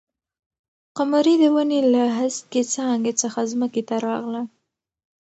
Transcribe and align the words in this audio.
قمري 0.97 1.35
د 1.41 1.43
ونې 1.55 1.79
له 1.93 2.03
هسکې 2.17 2.61
څانګې 2.73 3.13
څخه 3.21 3.39
ځمکې 3.51 3.81
ته 3.89 3.95
راغله. 4.07 4.41